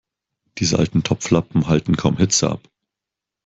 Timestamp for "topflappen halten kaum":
1.03-2.17